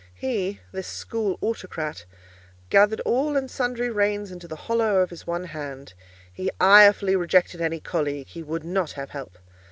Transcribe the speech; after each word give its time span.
He, 0.15 0.59
this 0.71 0.87
school 0.87 1.37
autocrat, 1.43 2.05
gathered 2.71 3.01
all 3.01 3.37
and 3.37 3.51
sundry 3.51 3.91
reins 3.91 4.31
into 4.31 4.47
the 4.47 4.55
hollow 4.55 4.95
of 4.95 5.11
his 5.11 5.27
one 5.27 5.43
hand; 5.43 5.93
he 6.33 6.49
irefully 6.59 7.15
rejected 7.15 7.61
any 7.61 7.79
colleague; 7.79 8.25
he 8.29 8.41
would 8.41 8.63
not 8.63 8.93
have 8.93 9.11
help. 9.11 9.37